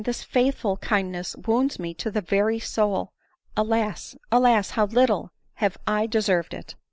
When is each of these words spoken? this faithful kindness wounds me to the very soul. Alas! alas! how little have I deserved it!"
this 0.03 0.23
faithful 0.23 0.77
kindness 0.77 1.35
wounds 1.45 1.77
me 1.77 1.93
to 1.93 2.09
the 2.09 2.21
very 2.21 2.57
soul. 2.57 3.13
Alas! 3.55 4.15
alas! 4.31 4.71
how 4.71 4.85
little 4.87 5.29
have 5.53 5.77
I 5.85 6.07
deserved 6.07 6.55
it!" 6.55 6.73